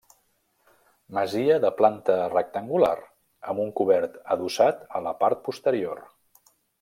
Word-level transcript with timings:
Masia 1.17 1.57
de 1.65 1.71
planta 1.81 2.15
rectangular 2.33 2.95
amb 3.53 3.63
un 3.67 3.71
cobert 3.81 4.17
adossat 4.37 4.83
a 5.01 5.07
la 5.09 5.17
part 5.25 5.45
posterior. 5.51 6.03